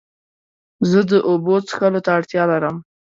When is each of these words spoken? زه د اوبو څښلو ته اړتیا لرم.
زه 0.89 0.99
د 1.09 1.11
اوبو 1.29 1.55
څښلو 1.67 1.99
ته 2.05 2.09
اړتیا 2.17 2.43
لرم. 2.51 2.75